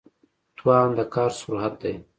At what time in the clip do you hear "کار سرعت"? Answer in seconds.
1.13-1.73